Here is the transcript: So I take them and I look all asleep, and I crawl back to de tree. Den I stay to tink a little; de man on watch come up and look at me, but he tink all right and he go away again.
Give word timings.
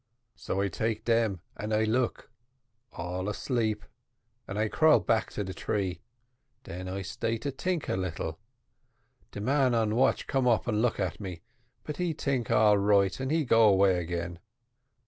So 0.35 0.61
I 0.61 0.67
take 0.67 1.05
them 1.05 1.41
and 1.55 1.71
I 1.71 1.83
look 1.83 2.31
all 2.91 3.29
asleep, 3.29 3.85
and 4.47 4.57
I 4.57 4.67
crawl 4.67 4.99
back 4.99 5.29
to 5.33 5.43
de 5.43 5.53
tree. 5.53 6.01
Den 6.63 6.87
I 6.89 7.03
stay 7.03 7.37
to 7.37 7.51
tink 7.51 7.87
a 7.87 7.95
little; 7.95 8.39
de 9.29 9.39
man 9.39 9.75
on 9.75 9.93
watch 9.95 10.25
come 10.25 10.47
up 10.47 10.67
and 10.67 10.81
look 10.81 10.99
at 10.99 11.19
me, 11.19 11.41
but 11.83 11.97
he 11.97 12.15
tink 12.15 12.49
all 12.49 12.79
right 12.79 13.19
and 13.19 13.29
he 13.29 13.45
go 13.45 13.69
away 13.69 13.99
again. 13.99 14.39